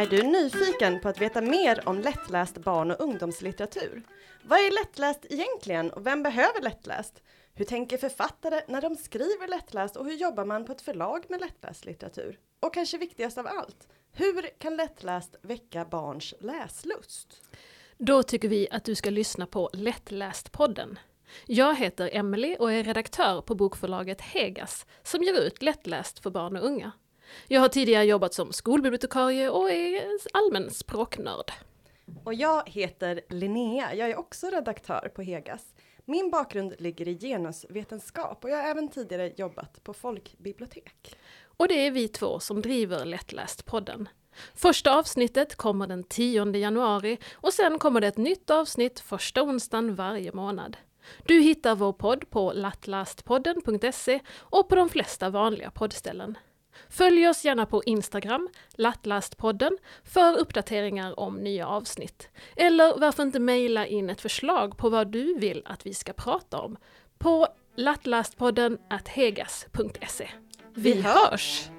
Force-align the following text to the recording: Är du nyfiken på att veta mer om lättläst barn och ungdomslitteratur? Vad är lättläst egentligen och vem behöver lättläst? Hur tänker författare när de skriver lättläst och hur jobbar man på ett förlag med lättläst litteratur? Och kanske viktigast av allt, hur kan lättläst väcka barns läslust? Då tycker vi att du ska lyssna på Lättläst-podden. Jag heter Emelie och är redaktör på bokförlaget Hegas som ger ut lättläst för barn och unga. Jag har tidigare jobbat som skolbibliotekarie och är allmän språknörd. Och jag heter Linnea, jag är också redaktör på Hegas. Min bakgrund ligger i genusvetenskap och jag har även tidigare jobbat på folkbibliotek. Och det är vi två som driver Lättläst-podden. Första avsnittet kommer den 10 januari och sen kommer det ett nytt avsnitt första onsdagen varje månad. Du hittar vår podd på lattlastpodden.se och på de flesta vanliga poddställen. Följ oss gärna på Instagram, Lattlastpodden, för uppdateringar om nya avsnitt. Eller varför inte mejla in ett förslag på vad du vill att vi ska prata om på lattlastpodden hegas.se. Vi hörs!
Är 0.00 0.06
du 0.06 0.22
nyfiken 0.22 1.00
på 1.00 1.08
att 1.08 1.20
veta 1.20 1.40
mer 1.40 1.88
om 1.88 2.00
lättläst 2.00 2.58
barn 2.58 2.90
och 2.90 3.00
ungdomslitteratur? 3.00 4.02
Vad 4.42 4.58
är 4.58 4.70
lättläst 4.70 5.26
egentligen 5.30 5.90
och 5.90 6.06
vem 6.06 6.22
behöver 6.22 6.62
lättläst? 6.62 7.22
Hur 7.54 7.64
tänker 7.64 7.98
författare 7.98 8.60
när 8.68 8.80
de 8.80 8.96
skriver 8.96 9.48
lättläst 9.48 9.96
och 9.96 10.04
hur 10.04 10.12
jobbar 10.12 10.44
man 10.44 10.64
på 10.64 10.72
ett 10.72 10.80
förlag 10.80 11.24
med 11.28 11.40
lättläst 11.40 11.84
litteratur? 11.84 12.38
Och 12.60 12.74
kanske 12.74 12.98
viktigast 12.98 13.38
av 13.38 13.46
allt, 13.46 13.88
hur 14.12 14.58
kan 14.58 14.76
lättläst 14.76 15.36
väcka 15.42 15.84
barns 15.84 16.34
läslust? 16.40 17.42
Då 17.98 18.22
tycker 18.22 18.48
vi 18.48 18.68
att 18.70 18.84
du 18.84 18.94
ska 18.94 19.10
lyssna 19.10 19.46
på 19.46 19.70
Lättläst-podden. 19.72 20.98
Jag 21.46 21.76
heter 21.76 22.10
Emelie 22.12 22.56
och 22.56 22.72
är 22.72 22.84
redaktör 22.84 23.40
på 23.40 23.54
bokförlaget 23.54 24.20
Hegas 24.20 24.86
som 25.02 25.22
ger 25.22 25.40
ut 25.40 25.62
lättläst 25.62 26.18
för 26.18 26.30
barn 26.30 26.56
och 26.56 26.64
unga. 26.64 26.92
Jag 27.48 27.60
har 27.60 27.68
tidigare 27.68 28.04
jobbat 28.04 28.34
som 28.34 28.52
skolbibliotekarie 28.52 29.50
och 29.50 29.70
är 29.70 30.02
allmän 30.32 30.70
språknörd. 30.70 31.52
Och 32.24 32.34
jag 32.34 32.68
heter 32.68 33.20
Linnea, 33.28 33.94
jag 33.94 34.10
är 34.10 34.18
också 34.18 34.46
redaktör 34.46 35.10
på 35.14 35.22
Hegas. 35.22 35.74
Min 36.04 36.30
bakgrund 36.30 36.74
ligger 36.78 37.08
i 37.08 37.18
genusvetenskap 37.18 38.44
och 38.44 38.50
jag 38.50 38.56
har 38.56 38.70
även 38.70 38.88
tidigare 38.88 39.32
jobbat 39.36 39.84
på 39.84 39.94
folkbibliotek. 39.94 41.16
Och 41.56 41.68
det 41.68 41.86
är 41.86 41.90
vi 41.90 42.08
två 42.08 42.40
som 42.40 42.62
driver 42.62 43.04
Lättläst-podden. 43.04 44.08
Första 44.54 44.98
avsnittet 44.98 45.56
kommer 45.56 45.86
den 45.86 46.04
10 46.04 46.56
januari 46.56 47.18
och 47.32 47.52
sen 47.52 47.78
kommer 47.78 48.00
det 48.00 48.06
ett 48.06 48.16
nytt 48.16 48.50
avsnitt 48.50 49.00
första 49.00 49.42
onsdagen 49.42 49.94
varje 49.94 50.32
månad. 50.32 50.76
Du 51.24 51.40
hittar 51.40 51.74
vår 51.74 51.92
podd 51.92 52.30
på 52.30 52.52
lattlastpodden.se 52.52 54.20
och 54.38 54.68
på 54.68 54.74
de 54.74 54.88
flesta 54.88 55.30
vanliga 55.30 55.70
poddställen. 55.70 56.38
Följ 56.88 57.28
oss 57.28 57.44
gärna 57.44 57.66
på 57.66 57.84
Instagram, 57.84 58.48
Lattlastpodden, 58.74 59.78
för 60.04 60.38
uppdateringar 60.38 61.20
om 61.20 61.36
nya 61.36 61.68
avsnitt. 61.68 62.28
Eller 62.56 62.98
varför 62.98 63.22
inte 63.22 63.40
mejla 63.40 63.86
in 63.86 64.10
ett 64.10 64.20
förslag 64.20 64.76
på 64.76 64.88
vad 64.88 65.08
du 65.08 65.38
vill 65.38 65.62
att 65.64 65.86
vi 65.86 65.94
ska 65.94 66.12
prata 66.12 66.58
om 66.58 66.76
på 67.18 67.48
lattlastpodden 67.76 68.78
hegas.se. 69.08 70.28
Vi 70.74 71.00
hörs! 71.00 71.70